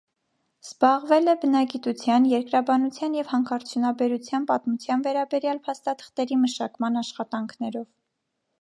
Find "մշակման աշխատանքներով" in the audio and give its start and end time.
6.47-7.89